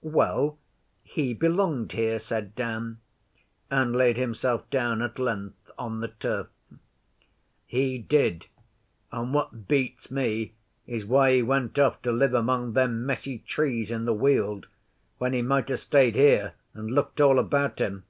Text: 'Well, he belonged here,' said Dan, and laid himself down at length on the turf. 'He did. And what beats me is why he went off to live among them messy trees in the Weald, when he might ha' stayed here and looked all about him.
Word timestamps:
'Well, 0.00 0.56
he 1.02 1.34
belonged 1.34 1.92
here,' 1.92 2.18
said 2.18 2.54
Dan, 2.54 3.00
and 3.70 3.94
laid 3.94 4.16
himself 4.16 4.70
down 4.70 5.02
at 5.02 5.18
length 5.18 5.70
on 5.78 6.00
the 6.00 6.08
turf. 6.08 6.46
'He 7.66 7.98
did. 7.98 8.46
And 9.12 9.34
what 9.34 9.68
beats 9.68 10.10
me 10.10 10.54
is 10.86 11.04
why 11.04 11.34
he 11.34 11.42
went 11.42 11.78
off 11.78 12.00
to 12.00 12.12
live 12.12 12.32
among 12.32 12.72
them 12.72 13.04
messy 13.04 13.40
trees 13.40 13.90
in 13.90 14.06
the 14.06 14.14
Weald, 14.14 14.68
when 15.18 15.34
he 15.34 15.42
might 15.42 15.68
ha' 15.68 15.74
stayed 15.76 16.16
here 16.16 16.54
and 16.72 16.90
looked 16.90 17.20
all 17.20 17.38
about 17.38 17.78
him. 17.78 18.04